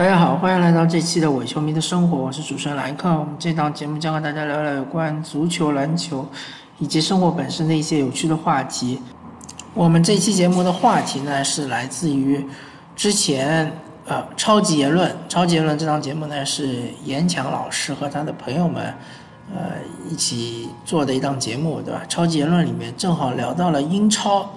[0.00, 3.10] 大家好，欢迎来到这期的伪球迷的生活，我是主持人莱克。
[3.10, 6.26] 我们这档节目将和大家聊聊有关足球、篮球
[6.78, 8.98] 以及生活本身的一些有趣的话题。
[9.74, 12.42] 我们这期节目的话题呢，是来自于
[12.96, 13.70] 之前
[14.06, 15.14] 呃超级言论。
[15.28, 18.94] 超级言论这档节目呢，是严强老师和他的朋友们
[19.54, 19.72] 呃
[20.08, 22.00] 一起做的一档节目，对吧？
[22.08, 24.48] 超级言论里面正好聊到了英超。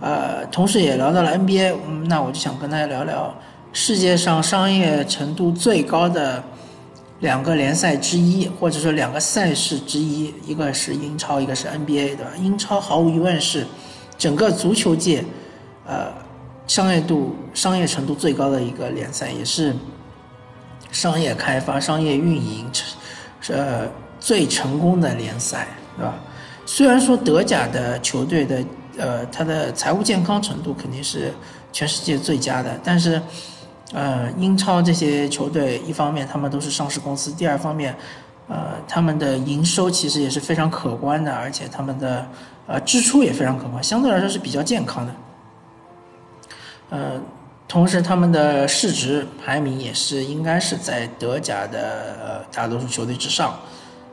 [0.00, 3.34] 呃，同时也聊到了 NBA，嗯，那我就想跟大家聊聊
[3.78, 6.42] 世界上商业程度最高的
[7.20, 12.30] 两个联赛之一，或者说两个赛事之一，一个是英超，一个是 NBA，对吧？
[12.40, 13.66] 英超毫无疑问是
[14.16, 15.22] 整个足球界
[15.86, 16.10] 呃
[16.66, 19.76] 商业度、商业程度最高的一个联赛，也是
[20.90, 22.64] 商业开发、商业运营
[23.48, 23.86] 呃
[24.18, 25.68] 最成功的联赛，
[25.98, 26.14] 对吧？
[26.64, 28.64] 虽然说德甲的球队的。
[28.98, 31.30] 呃，它的财务健康程度肯定是
[31.70, 33.20] 全世界最佳的，但是，
[33.92, 37.94] 呃，英超这些球队，一方面他们都是上市公司，第二方面，
[38.48, 42.26] 呃，他们的营收其实也是非常可观的，而且他们的
[42.66, 45.14] 呃支出也非常可观，相对来说是比较健康的。
[46.90, 47.20] 呃，
[47.66, 53.58] 同时他们的市值排名也是应该是在德甲的大多数球队之上，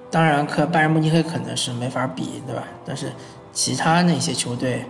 [0.09, 2.63] 当然，和拜仁慕尼黑可能是没法比，对吧？
[2.85, 3.11] 但是。
[3.55, 4.83] 其他那些球队，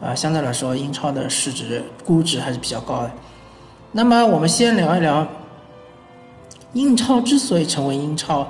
[0.00, 3.12] 啊，相对来说，英超的市值估值还是比较高的。
[3.92, 5.26] 那么，我们先聊一聊
[6.72, 8.46] 英超之所以成为英超，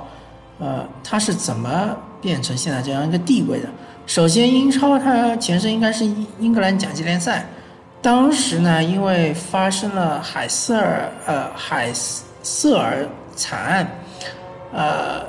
[0.59, 3.69] 呃，它是怎么变成现在这样一个地位的？
[4.05, 7.45] 首先，英超它前身应该是英英格兰甲级联赛，
[8.01, 11.91] 当时呢，因为发生了海瑟尔呃海
[12.43, 13.91] 瑟尔惨案，
[14.73, 15.23] 呃，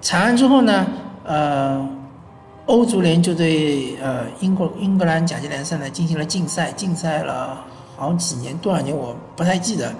[0.00, 0.86] 惨案之后呢，
[1.24, 1.88] 呃。
[2.66, 7.62] 欧足联就对呃英国英格兰甲级联赛呢进行了禁赛，禁赛了
[7.96, 9.94] 好几年，多少年我不太记得，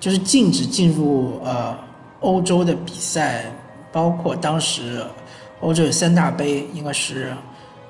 [0.00, 1.76] 就是禁止进入呃
[2.20, 3.44] 欧洲的比赛，
[3.92, 5.04] 包括当时
[5.60, 7.32] 欧洲有三大杯，应该是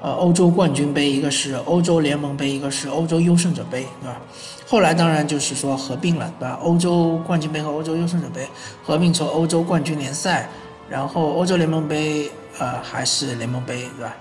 [0.00, 4.21] 呃欧洲冠军杯，一个是欧洲联盟杯，一个是欧洲优胜者杯，对吧？
[4.66, 6.59] 后来当然就是说合并了，对吧？
[6.62, 8.47] 欧洲冠军杯和欧洲优胜者杯
[8.84, 10.49] 合并成欧洲冠军联赛，
[10.89, 12.31] 然后欧洲联盟杯。
[12.59, 14.16] 呃，还是联盟杯，对吧？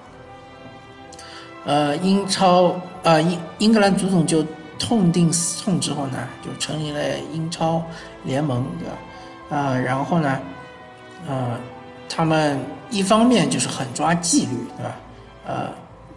[1.63, 4.45] 呃，英超，呃，英英格兰足总就
[4.77, 6.99] 痛定思痛之后呢，就成立了
[7.33, 7.83] 英超
[8.23, 9.57] 联盟，对吧？
[9.57, 10.39] 啊，然后呢，
[11.27, 11.57] 呃，
[12.09, 12.59] 他们
[12.89, 14.95] 一方面就是很抓纪律，对吧？
[15.45, 15.69] 呃，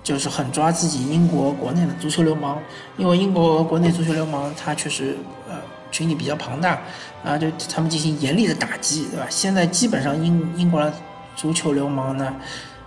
[0.02, 2.58] 就是很抓自己英国国内的足球流氓，
[2.96, 5.16] 因为英国国内足球流氓他确实
[5.48, 5.56] 呃
[5.90, 6.80] 群体比较庞大，
[7.24, 9.26] 啊，就他们进行严厉的打击，对吧？
[9.28, 10.90] 现在基本上英英国。
[11.38, 12.34] 足球流氓呢，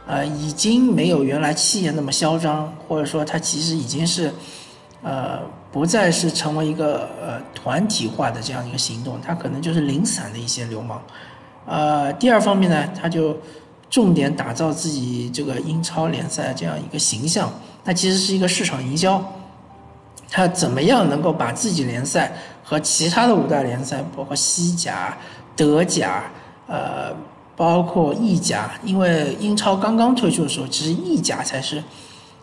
[0.05, 4.29] 呃，已经没有原来气焰那么嚣张，或者说他其实已经是，
[5.01, 5.39] 呃，
[5.71, 11.01] 不再是成为一个呃团体化的这样一个行动，他可能就是零散的一些流氓。
[11.65, 13.37] 呃，第二方面呢，他就
[13.89, 17.51] 重点打造自己这个英超联赛这样一个形象，
[17.85, 19.23] 它其实是一个市场营销，
[20.29, 22.33] 他怎么样能够把自己联赛
[22.63, 25.17] 和其他的五大联赛，包括西甲、
[25.55, 26.23] 德甲，
[26.67, 27.15] 呃。
[27.57, 31.83] 包括意甲，因为英超刚刚推出的时候，其实意甲才是，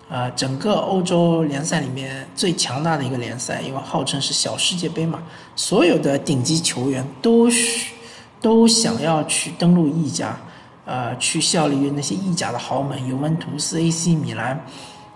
[0.08, 5.22] 啊，整个欧洲联赛里面最强大的一个联赛，因为号称是小世界杯嘛，
[5.54, 7.92] 所有的顶级球员都需
[8.40, 10.36] 都想要去登陆意甲，
[10.84, 14.58] 呃，去效力于那些意甲的豪门，尤文图斯、AC 米兰，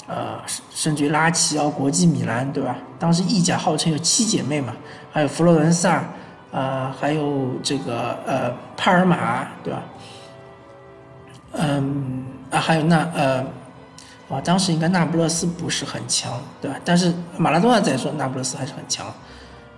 [0.06, 0.38] 呃，
[0.70, 2.76] 甚至于拉齐奥、国际米兰，对吧？
[2.98, 4.74] 当时意甲号称有七姐妹嘛，
[5.10, 6.04] 还有佛罗伦萨。
[6.52, 9.82] 啊，还有这个呃，帕尔马，对吧？
[11.52, 13.42] 嗯，啊，还有那呃，
[14.32, 16.76] 啊，当时应该那不勒斯不是很强，对吧？
[16.84, 19.06] 但是马拉多纳在说那不勒斯还是很强。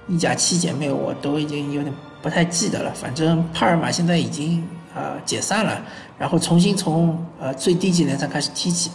[0.07, 1.93] 意甲七姐妹我都已经有点
[2.23, 4.63] 不太记得了，反正帕尔马现在已经
[4.95, 5.83] 啊解散了，
[6.19, 8.91] 然后重新从呃最低级联赛开始踢起。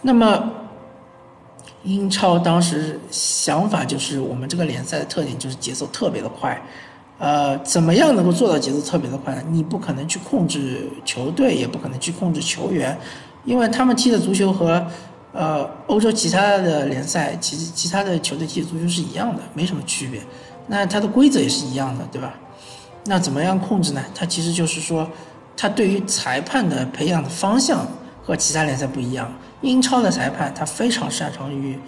[0.00, 0.48] 那么
[1.82, 6.60] 英超当时想法就是我们这个联赛的特点就是节奏特别的快。
[7.18, 9.42] 呃，怎么样能够做到节奏特别的快呢？
[9.50, 12.96] 你不可能去控制球队，也不可能去控制球员，
[13.48, 14.86] 因为他们踢的足球和
[15.32, 20.20] 呃欧洲其他的联赛，其其他的球队踢的足球是一样的，没什么区别。
[20.66, 22.34] 那它的规则也是一样的，对吧？
[23.06, 24.04] 那怎么样控制呢？
[24.14, 25.08] 它其实就是说，
[25.56, 27.88] 它对于裁判的培养的方向
[28.22, 29.32] 和其他联赛不一样。
[29.62, 31.78] 英超的裁判他非常擅长于，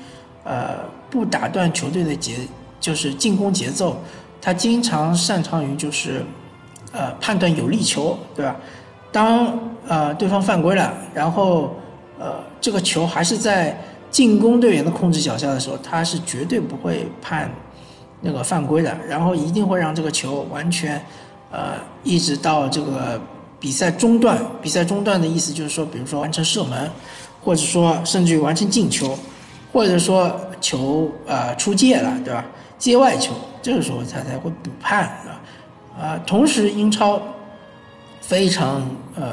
[0.44, 0.78] 呃，
[1.10, 2.38] 不打断球队的节，
[2.80, 4.00] 就是进攻节奏。
[4.40, 6.24] 他经常擅长于就是，
[6.90, 8.56] 呃，判断有利球，对吧？
[9.12, 11.74] 当呃对方犯规了，然后
[12.18, 13.78] 呃这个球还是在
[14.10, 17.50] 进攻队员的控制脚下的时候，他是绝对不会判
[18.20, 21.00] 那个犯规的，然后一定会让这个球完全，
[21.50, 23.20] 呃，一直到这个
[23.58, 24.38] 比赛中段。
[24.60, 26.90] 比赛中段的意思就是说，比如说完成射门，
[27.42, 29.16] 或者说甚至于完成进球，
[29.72, 30.30] 或者说
[30.60, 32.44] 球呃出界了，对吧？
[32.78, 35.40] 界外球，这个时候他才会补判，是吧？
[35.98, 37.20] 啊，同时英超
[38.30, 39.32] 非常呃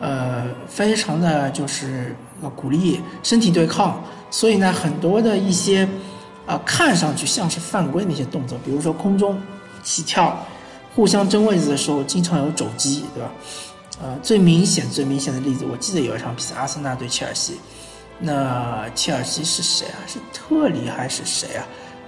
[0.00, 2.16] 呃非常的就是
[2.56, 5.86] 鼓励身体对抗，所以呢，很多的一些。
[6.46, 9.40] 啊，看上去像是犯规那些动作，比如说空中
[9.82, 10.38] 起跳、
[10.94, 13.30] 互相争位置的时候，经常有肘击，对吧？
[14.02, 17.58] 呃，最明显、最明显的例子，我记得有一场比赛，阿森纳对切尔西，
[18.18, 19.96] 那切尔西是谁啊？
[20.06, 21.64] 是特里还是谁啊？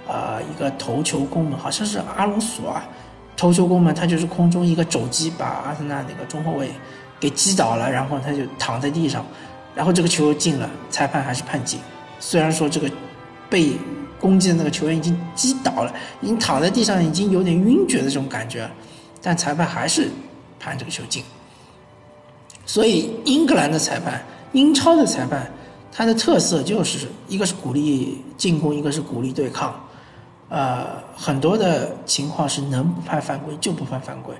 [0.07, 2.87] 啊，一个头球攻门，好像是阿隆索啊，
[3.37, 6.69] 头球攻门，他就是空中一个肘击，把阿森纳那个中后卫
[7.19, 9.25] 给击倒了，然后他就躺在地上，
[9.73, 11.79] 然后这个球进了，裁判还是判进，
[12.19, 12.91] 虽然说这个
[13.49, 13.71] 被。
[14.19, 18.67] 攻击的那个球员已经击倒了，已经躺在地上，已经有点晕厥的这种感觉，
[19.21, 20.09] 但裁判还是
[20.59, 21.23] 判这个球进。
[22.65, 25.47] 所以英格兰的裁判、英超的裁判，
[25.91, 29.79] 它的特色就是一个是鼓励进攻，一个是鼓励对抗。
[30.49, 30.85] 呃，
[31.15, 34.33] 很多的情况是能不判犯规就不判犯规，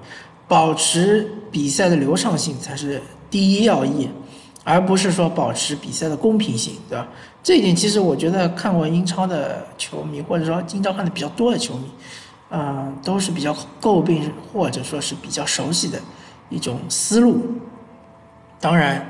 [0.48, 4.10] 保持比赛的流畅性才是第一要义。
[4.70, 7.08] 而不是说保持比赛的公平性，对吧？
[7.42, 11.90] 这一点其实我觉得看过英超的球迷，或者说英超看的比较多的球迷，
[12.50, 15.98] 嗯，都是比较诟病或者说是比较熟悉的
[16.50, 17.40] 一种思路。
[18.60, 19.08] 当然，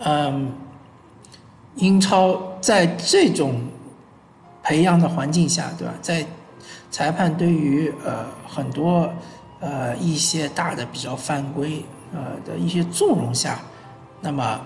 [0.00, 0.52] 嗯，
[1.76, 3.60] 英超在这种
[4.66, 5.94] 培养的环境下，对吧？
[6.02, 6.26] 在
[6.90, 9.08] 裁判对于呃很多
[9.60, 13.60] 呃一些大的比较犯规呃的一些纵容下，
[14.20, 14.60] 那么。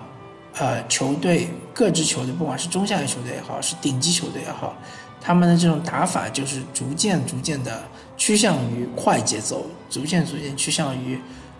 [0.59, 4.75] 呃，球队各支球队，不管是中下游球队也好，是顶级球队也好，
[5.21, 7.81] 他们的这种打法就是逐渐逐渐的
[8.17, 11.17] 趋向于快节奏，逐渐逐渐趋向于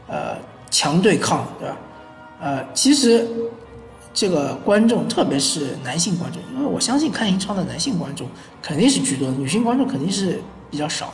[0.10, 0.36] 呃
[0.70, 1.78] 强对抗，对吧？
[2.42, 3.26] 呃，其实
[4.14, 8.28] 这个观众，特别是男性观众，因为我相信看英超的男性观众
[8.62, 11.14] 肯定是居多的，女性观众肯定是比较少的。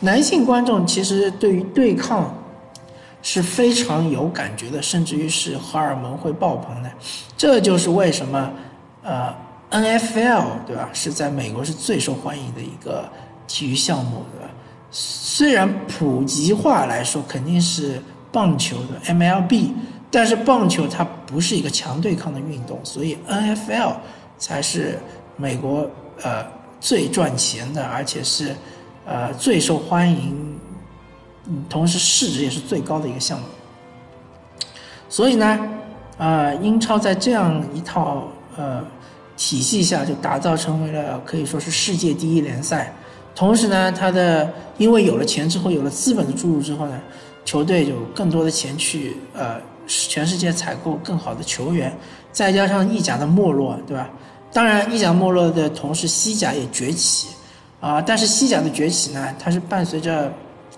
[0.00, 2.34] 男性观众其实对于对抗。
[3.20, 6.90] 是非常有感觉的，甚至于是荷尔蒙会爆棚的，
[7.36, 8.50] 这就是为什么，
[9.02, 9.34] 呃
[9.72, 10.88] ，NFL 对吧？
[10.92, 13.04] 是在美国是最受欢迎的一个
[13.48, 14.48] 体育项目，对吧？
[14.92, 18.00] 虽然普及化来说肯定是
[18.30, 19.72] 棒球的 MLB，
[20.12, 23.96] 但是棒球它不是一个强对抗的运动，所以 NFL
[24.38, 24.98] 才是
[25.36, 25.88] 美国
[26.22, 26.44] 呃
[26.80, 28.56] 最赚钱的，而且是
[29.04, 30.58] 呃最受欢迎。
[31.50, 33.44] 嗯，同时市值也是最高的一个项目，
[35.08, 35.58] 所以呢，
[36.18, 38.84] 啊，英超在这样一套呃
[39.36, 42.94] 体系下就打造成为了可以说是世界第一联赛。
[43.34, 47.00] 同时呢，它的因为有了钱之后，有了资本的注入之后呢，
[47.48, 51.96] 球队有更多的钱去呃全世界采购更好的球员，
[52.30, 54.10] 再加上意甲的没落，对吧？
[54.52, 57.28] 当然，意甲没落的同时，西甲也崛起
[57.80, 58.02] 啊。
[58.02, 60.30] 但是西甲的崛起呢，它是伴随着。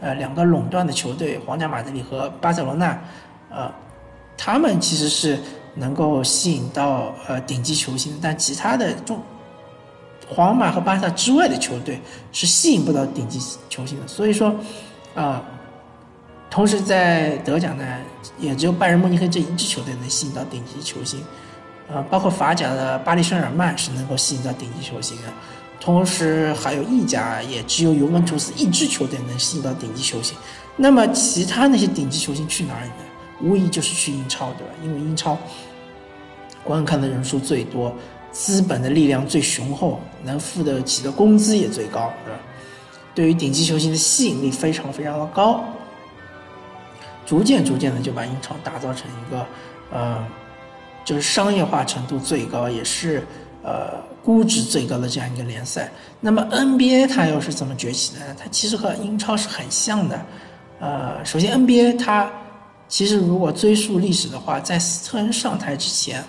[0.03, 2.99] 呃，两个垄断的球队，皇家马德里和巴塞罗那，
[3.51, 3.71] 呃，
[4.35, 5.39] 他们其实是
[5.75, 9.21] 能够吸引到呃顶级球星，但其他的中，
[10.27, 12.01] 皇马和巴萨之外的球队
[12.33, 14.09] 是吸引不到顶级球星的。
[14.09, 14.55] 所以说，
[15.15, 15.45] 啊，
[16.51, 17.85] 同时在德甲呢，
[18.39, 21.23] 也只有拜仁慕尼黑这一支球队能吸引到顶级球星，
[21.89, 25.23] 呃，包括法甲的巴黎圣日耳曼是能够吸引到顶级球星的。
[25.79, 30.37] 同时，还有意甲也只有尤文图斯一支球队能吸引到顶级球星，
[30.77, 32.95] 那么其他那些顶级球星去哪里呢？
[33.41, 34.75] 无疑就是去英超，对吧？
[34.83, 35.39] 因为英超
[36.63, 37.95] 观看的人数最多，
[38.31, 42.41] 资本的力量最雄厚，能付得起的工资也最高，对吧？
[43.15, 45.65] 对于顶级球星的吸引力非常非常的高，
[47.31, 49.47] 逐渐逐渐的就把英超打造成一个，
[49.93, 50.27] 呃，
[51.05, 53.25] 就是商业化程度最高，也是。
[53.63, 58.35] 呃，估值最高的这样一个联赛，那么 NBA 它又是怎么崛起的呢？
[58.39, 60.19] 它其实和英超是很像的。
[60.79, 62.31] 呃，首先 NBA 它
[62.89, 66.25] 其实如果追溯历史的话，在斯特恩上台之前，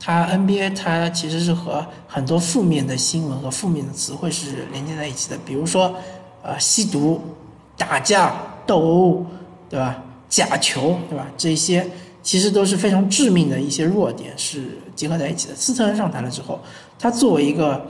[0.00, 5.94] 它 NBA 它其实是和很多负面的新闻和负面的词汇是连接在一起的，比如说
[6.42, 7.22] 呃吸毒、
[7.78, 8.34] 打架、
[8.66, 9.26] 斗殴，
[9.70, 10.02] 对吧？
[10.28, 11.26] 假球，对吧？
[11.36, 11.86] 这些。
[12.22, 15.54] 其实都是非常致命的一些弱点是结合在一起的。
[15.54, 16.58] 斯特恩上台了之后，
[16.98, 17.80] 他作为一个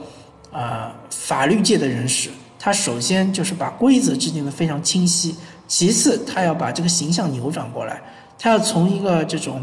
[0.51, 2.29] 啊法律界的人士，
[2.59, 5.35] 他首先就是把规则制定的非常清晰，
[5.67, 7.99] 其次他要把这个形象扭转过来，
[8.37, 9.59] 他要从一个这种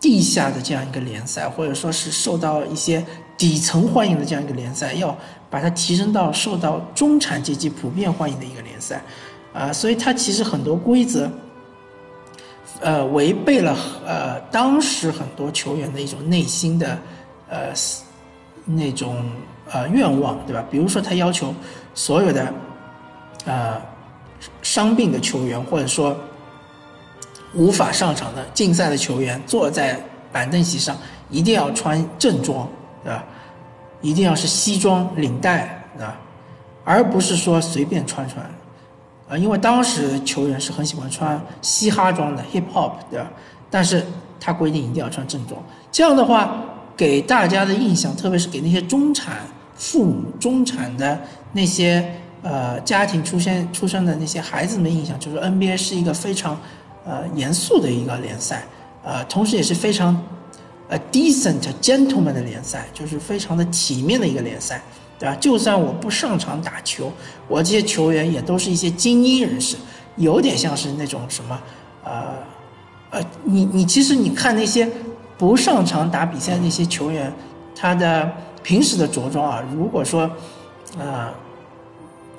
[0.00, 3.04] 地下的这样一个联赛，或者说是受到一些
[3.36, 5.14] 底层欢迎的这样一个联赛，要
[5.50, 9.02] 把它提升到受到中产阶级普遍欢迎的一个联赛，
[9.52, 11.30] 啊，所以他其实很多规则，
[12.80, 13.76] 呃，违背了
[14.06, 16.98] 呃当时很多球员的一种内心的
[17.48, 17.72] 呃
[18.64, 19.24] 那种
[19.70, 20.64] 呃愿望，对吧？
[20.70, 21.54] 比如说他要求
[21.94, 22.52] 所有的
[23.44, 23.80] 呃
[24.62, 26.16] 伤病的球员，或者说
[27.54, 30.00] 无法上场的竞赛的球员，坐在
[30.32, 30.96] 板凳席上
[31.30, 32.68] 一定要穿正装。
[33.04, 33.22] 对吧？
[34.00, 36.16] 一定要是西装领带，对吧？
[36.84, 38.42] 而不是说随便穿穿，
[39.28, 43.30] 啊，因为当时球员是很喜欢穿嘻哈装的 hip hop，对吧？
[43.70, 44.04] 但是
[44.38, 46.62] 他规定一定要穿正装，这样的话
[46.96, 49.38] 给大家的印象，特别是给那些中产
[49.74, 51.20] 父母、中产的
[51.52, 52.04] 那些
[52.42, 56.60] 呃家庭出现出生的那些孩子们的印象，就是 NBA 是一个非常
[57.04, 58.64] 呃严肃的一个联赛，
[59.02, 60.20] 呃，同时也是非常。
[60.86, 64.82] 呃，decent gentleman 的联赛就是非常的体面的一个联赛，
[65.24, 65.36] 对吧？
[65.40, 67.10] 就算我不上场打球，
[67.48, 69.74] 我这些球员也都是一些精英人士，
[70.16, 71.58] 有点像是那种什么，
[72.04, 72.34] 呃，
[73.08, 74.86] 呃，你你其实你看那些
[75.38, 77.32] 不上场打比赛那些球员，
[77.74, 78.30] 他的
[78.62, 80.30] 平时的着装啊，如果说，
[80.98, 81.32] 呃，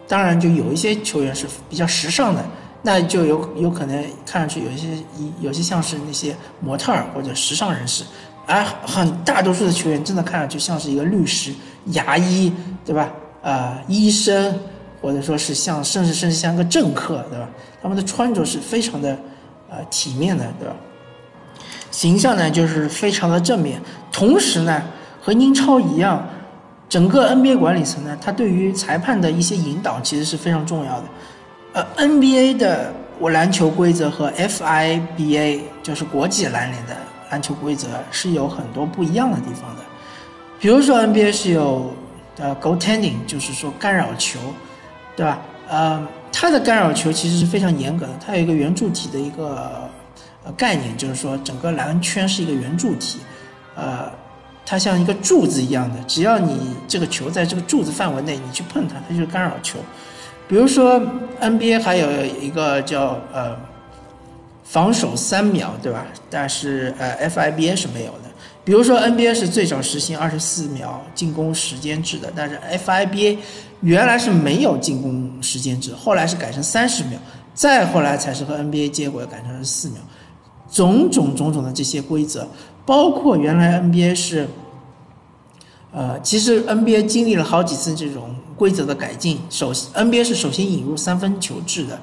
[0.08, 2.46] 当然就有一些球员是比较时尚的。
[2.88, 4.90] 那就有有可能看上去有一些
[5.42, 8.04] 有些像是那些模特儿或者时尚人士，
[8.46, 11.52] 而很大多数的球员真的看上去像是一个律师、
[11.86, 12.52] 牙医，
[12.86, 13.12] 对吧？
[13.42, 14.58] 呃，医生，
[15.02, 17.48] 或者说是像甚至甚至像个政客，对吧？
[17.82, 19.18] 他们的穿着是非常的
[19.70, 20.76] 呃体面的，对吧？
[21.92, 23.80] 形象呢就是非常的正面，
[24.12, 24.82] 同时呢
[25.22, 26.28] 和英超一样，
[26.90, 31.04] 整个 NBA 管理层呢，他对于裁判的一些引导其实是非常重要的。
[31.74, 36.98] 呃，NBA 的我篮球规则和 FIBA 就是国际篮联的
[37.30, 39.85] 篮球规则是有很多不一样的地方的。
[40.60, 41.94] 比如说 NBA 是有
[42.38, 44.40] 呃 g o t e n d i n g 就是说干扰球，
[45.16, 45.40] 对吧？
[45.68, 49.90] 呃，它的干扰球其实是非常严格的，它有一个圆柱体的一个
[50.56, 53.20] 概念，就是说整个篮圈是一个圆柱体，
[53.76, 54.12] 呃，
[54.66, 59.80] 它像一个柱子一样的，只要你这个球在这个柱子范围内，你去碰它，它就是干扰球。
[60.48, 61.02] 比如说
[61.42, 63.56] NBA 还有一个叫呃
[64.64, 66.06] 防守三秒，对吧？
[66.30, 68.25] 但是呃 FIBA 是没有的。
[68.66, 73.38] 比如说 NBA 是最早实行二十四秒进攻时间制的，但是 FIBA
[73.82, 77.18] 原来是没有进攻时间制，后来是改成三十秒，
[77.54, 80.00] 再后来才是和 NBA 接轨改成四秒。
[80.70, 82.46] 种种种种的这些规则，
[82.86, 84.48] 包括原来 NBA 是
[85.94, 88.36] 呃，其实 NBA 经历了好几次这种。
[88.58, 92.00] 规则的改进，首 NBA 是首先引入三分球制的，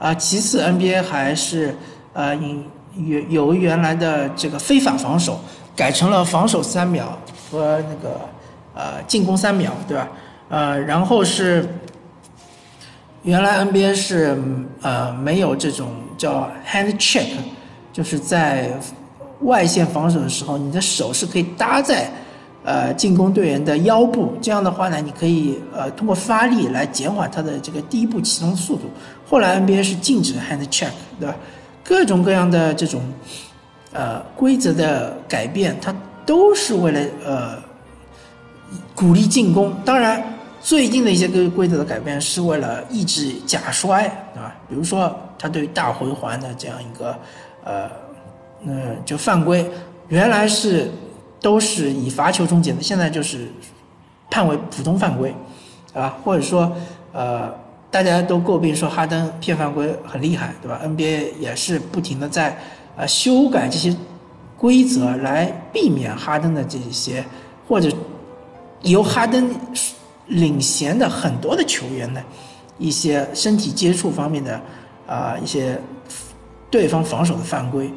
[0.00, 1.76] 啊，其次 NBA 还是
[2.12, 2.64] 呃引
[2.96, 5.38] 原由原来的这个非法防守
[5.74, 7.18] 改成了防守三秒
[7.50, 8.20] 和那个
[8.74, 10.08] 呃进攻三秒，对吧？
[10.48, 11.68] 呃，然后是
[13.22, 14.36] 原来 NBA 是
[14.82, 15.88] 呃没有这种
[16.18, 17.28] 叫 hand check，
[17.92, 18.70] 就是在
[19.40, 22.10] 外线防守的时候，你的手是可以搭在。
[22.64, 28.82] 呃，进攻队员的腰部，这样的话呢，你可以呃通过发力来减缓他的这个第一步启动速度。
[29.28, 31.34] 后来 NBA 是禁止 hand check，对吧？
[31.82, 33.02] 各种各样的这种
[33.92, 35.94] 呃规则的改变，它
[36.24, 37.58] 都是为了呃
[38.94, 39.74] 鼓励进攻。
[39.84, 40.22] 当然，
[40.60, 44.02] 最近的一些规规则的改变是为了抑制假摔，
[44.34, 44.54] 对吧？
[44.68, 47.16] 比如说，他对于大回环的这样一个
[47.64, 47.90] 呃
[48.64, 49.70] 嗯就犯规，
[50.08, 50.90] 原来是。
[51.42, 53.48] 都是以罚球终结的，现在就是
[54.30, 55.34] 判为普通犯规，
[55.92, 56.72] 啊，或者说，
[57.12, 57.52] 呃，
[57.90, 62.56] 大家都诟病说哈登骗犯规很厉害，对吧？NBA 也是不停的在
[62.96, 63.94] 呃修改这些
[64.58, 67.24] 规则来避免哈登的这些，
[67.68, 67.90] 或者
[68.82, 69.54] 由哈登
[70.26, 72.22] 领衔的很多的球员的
[72.78, 74.60] 一些身体接触方面的
[75.06, 75.80] 啊一些
[76.70, 77.92] 对方防守的犯规。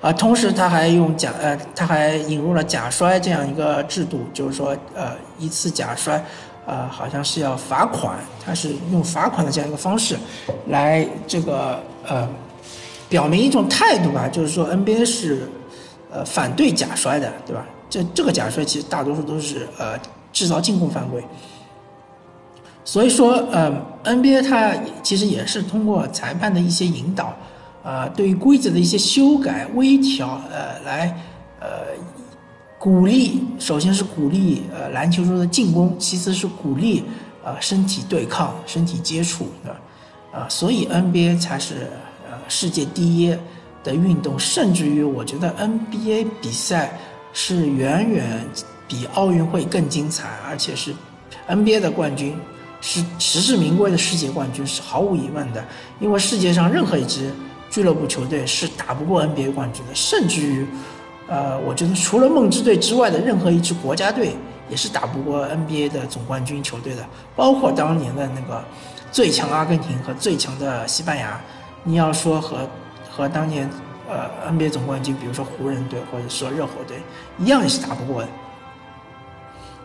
[0.00, 6.24] 啊，同时他还用假呃，他还引入了假摔这样一个制度，就是说呃，一次假摔，
[6.66, 10.16] 呃，好像是要罚款，他是用罚款的这样一个方式，
[10.68, 12.28] 来这个呃，
[13.08, 15.48] 表明一种态度吧，就是说 NBA 是
[16.10, 17.66] 呃反对假摔的，对吧？
[17.88, 19.98] 这这个假摔其实大多数都是呃
[20.32, 21.24] 制造进攻犯规，
[22.84, 23.72] 所以说呃
[24.04, 27.34] ，NBA 它其实也是通过裁判的一些引导。
[27.84, 31.16] 啊，对于规则的一些修改、微调，呃，来，
[31.58, 31.68] 呃，
[32.78, 37.04] 鼓励，首先是鼓励呃篮球中的进攻，其次是鼓励
[37.42, 39.80] 啊身体对抗、身体接触，对吧？
[40.32, 41.88] 啊，所以 NBA 才是
[42.48, 43.36] 世界第一
[43.84, 46.98] 的运动，甚至于我觉得 NBA 比赛
[47.32, 48.44] 是远远
[48.88, 50.94] 比奥运会更精彩，而且是
[51.46, 52.36] NBA 的冠军，
[52.80, 55.64] 是实至名归的世界冠军，是毫无疑问的。
[56.00, 57.32] 因为世界上任何一支
[57.70, 60.66] 俱乐部球队是打不过 NBA 冠军的，甚至于，
[61.28, 64.34] 呃，我觉得除了梦之队之外的任何一支国家队
[64.70, 68.64] 也是打不过 NBA 的总冠军球队的，包括当年的那个
[69.12, 71.40] 最强阿根廷和最强的西班牙。
[71.84, 72.68] 你要说和
[73.10, 73.68] 和当年
[74.08, 76.98] 呃 NBA 总冠军，比如说湖人队或者说热火队
[77.38, 78.28] 一样，也是打不过的。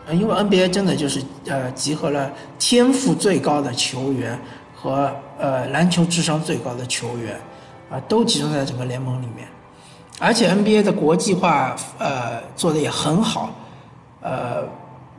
[0.06, 4.38] 呃，因为 NBA 真的就是呃集合了天赋最高的球员
[4.74, 7.40] 和呃篮球智商最高的球员，
[7.90, 9.48] 啊，都集中在整个联盟里面。
[10.20, 13.50] 而且 NBA 的国际化呃做的也很好，
[14.20, 14.62] 呃，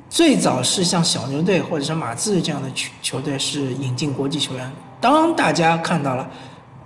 [0.08, 4.72] 最早是像小牛队或者是马刺这样的球球队是引进国际球员。
[5.02, 6.30] 当大家看到了，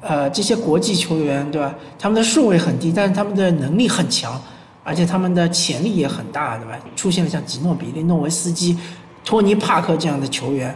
[0.02, 1.76] 呃，这些国际球员对吧？
[1.98, 4.42] 他们的顺位很低，但是他们的能力很强。
[4.82, 6.80] 而且他们的潜力也很大，对吧？
[6.96, 8.76] 出现了像吉诺比利、诺维斯基、
[9.24, 10.76] 托尼·帕克这样的球员，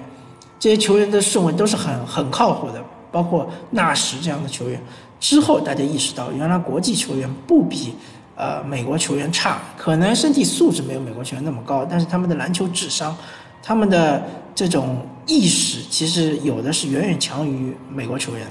[0.60, 4.80] 这些球员的顺位都是很很靠谱的，包括纳什这样的球员。
[5.20, 7.96] 之后大家意识到，原来国际球员不比
[8.36, 13.18] 呃美国球员差，可能身体素质没有美国球员那么高，但是他们的篮球智商、
[13.64, 14.22] 他们的
[14.54, 18.46] 这种意识，其实有的是远远强于美国球员。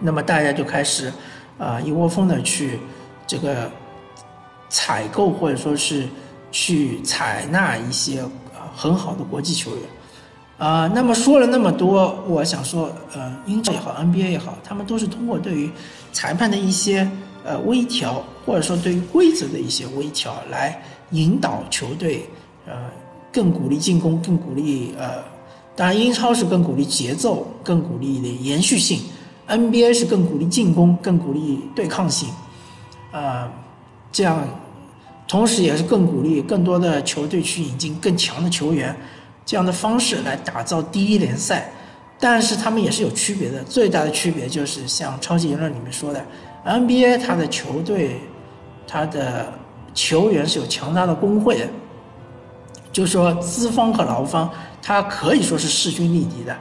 [0.00, 1.12] 那么大家就开始
[1.58, 2.78] 啊一窝蜂的去
[3.26, 3.70] 这个。
[4.68, 6.08] 采购或者说是
[6.50, 8.20] 去采纳一些
[8.52, 9.80] 呃很好的国际球员，
[10.58, 15.70] 啊，那么说了那么多，我想说，呃，英超也好，NBA 也好，他们都是通过对于
[16.12, 17.08] 裁判的一些
[17.44, 22.28] 呃微调，或者说对于规则的一些微调来引导球队，
[22.66, 22.74] 呃，
[23.32, 25.22] 更鼓励进攻，更鼓励呃，
[25.76, 28.98] 当然英超是更鼓励节奏，更鼓励的延续性
[29.48, 32.28] ，NBA 是更鼓励进攻，更鼓励对抗性，
[33.12, 33.50] 啊。
[34.12, 34.48] 这样，
[35.28, 38.96] 同时也是更鼓励更多的球队去引进更强的球员，
[39.44, 41.70] 这样的方式来打造第一联赛。
[42.18, 46.24] 但是他们也是有区别的，最大的区别就是像超级言论里面说的
[46.64, 48.22] ，NBA 它的球队，
[48.88, 49.52] 它的
[49.92, 51.68] 球员是有强大的工会的，
[52.90, 56.56] 就说资方和劳方，它可以说是势均力敌的。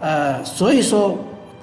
[0.00, 1.14] 呃，所以说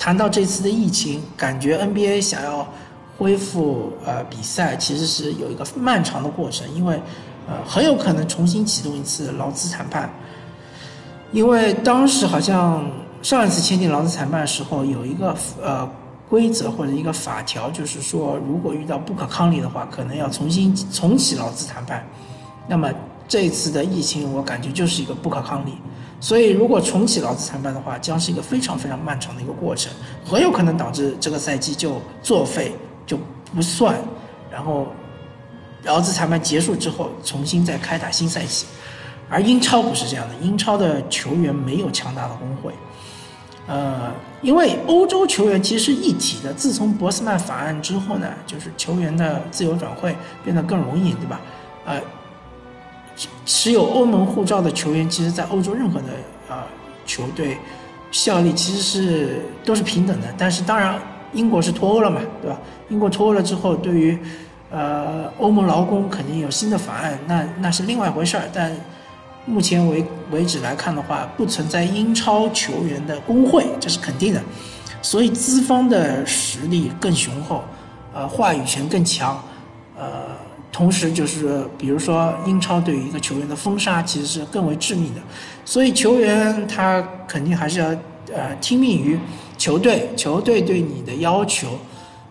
[0.04, 2.68] 谈到这次的疫情，感觉 NBA 想要。
[3.16, 7.00] 恢复呃比赛其实是有一个漫长的过程，因为
[7.48, 10.12] 呃很有可能重新启动一次劳资谈判，
[11.32, 12.84] 因为当时好像
[13.22, 15.90] 上一次签订劳资谈判的时候有一个呃
[16.28, 22.04] 规则或者一个法条，就是说如果遇到不可抗力的话，可能要重新重启劳资谈判。
[22.68, 22.92] 那么
[23.28, 25.76] 这次的疫情，我感觉就是一个不可抗力，
[26.24, 29.92] 所以如果重启劳资谈判的话，将是一个非常非常漫长的一个过程，
[30.26, 32.74] 很有可能导致这个赛季就作废。
[33.06, 33.20] 就
[33.54, 33.94] 不算，
[34.50, 34.88] 然后
[35.84, 38.66] 劳资谈判结束之后，重新再开打新赛季。
[39.30, 42.72] 而英超不是这样的，英超的球员没有强大的工会，
[43.68, 44.10] 呃，
[44.42, 46.54] 因为欧洲球员其实是一体的。
[46.54, 51.42] 自从博斯曼法案之后呢，就是球员的自由转会变得更容易，对吧？
[51.84, 52.00] 呃，
[53.46, 56.08] 持有欧盟护照的球员，其实在欧洲任何的
[56.50, 56.66] 啊
[57.06, 57.58] 球队
[58.12, 60.28] 效力其实是都是平等的。
[60.38, 61.00] 但是当然。
[61.36, 62.56] 英国是脱欧了嘛，对吧？
[62.90, 64.16] 英国脱欧了之后，对于，
[64.70, 68.44] 呃，欧盟劳工肯定有新的法案，那那是另外一回事儿。
[68.54, 68.72] 但
[69.44, 74.40] 目前为为止来看的话，不存在英超球员的工会，这是肯定的。
[75.02, 77.64] 所以资方的实力更雄厚，
[78.14, 79.44] 呃，话语权更强，
[79.98, 80.38] 呃，
[80.74, 85.22] 同时就是比如说英超对于一个球员的封杀其实是更为致命的，
[85.64, 87.88] 所以球员他肯定还是要
[88.34, 89.18] 呃听命于。
[89.56, 91.78] 球队球队对你的要求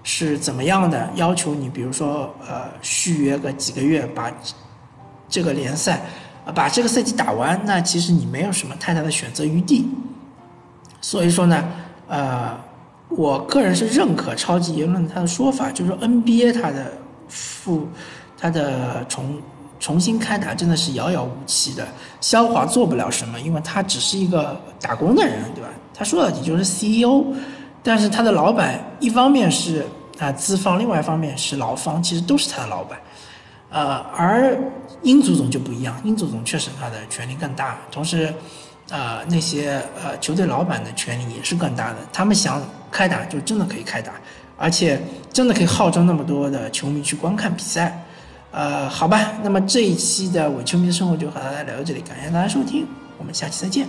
[0.03, 1.09] 是怎么样的？
[1.15, 4.31] 要求你，比如说，呃，续约个几个月，把
[5.29, 6.03] 这个联赛，
[6.53, 9.89] 把这个赛季打完，那其实你没有什么太大的选择余地。
[11.01, 11.65] 所以说呢，
[12.09, 12.55] 呃，
[13.09, 16.93] 我个人是认可超级言论他的说法，就是说 NBA 它的
[17.29, 17.87] 复，
[18.43, 19.41] 它的重
[19.79, 21.87] 重新开打真的是遥遥无期的。
[22.21, 25.71] 肖华做不了什么，因为他只是一个打工的人，对吧？
[25.95, 27.25] 他说到底就是 CEO，
[27.85, 29.87] 但是他的老板一方面是
[30.19, 32.99] 啊资方，另外一方面是劳方，其实都是他的老板。
[33.71, 34.59] 呃，而
[35.03, 38.35] 英足总就不一样，英足总确实他的权力更大，同时，
[38.91, 41.97] 呃那些呃球队老板的权力也是更大的。
[42.13, 44.13] 他们想开打就真的可以开打，
[44.59, 45.01] 而且
[45.33, 48.02] 真的可以号召那么多的球迷去观看比赛。
[48.53, 52.87] 呃，好吧，那么这一期的伪球迷的生活就和大家聊到这里，感谢大家收听，
[53.19, 53.89] 我们下期再见。